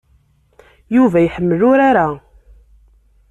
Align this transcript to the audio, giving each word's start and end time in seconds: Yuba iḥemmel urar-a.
Yuba 0.95 1.19
iḥemmel 1.21 1.61
urar-a. 1.69 2.07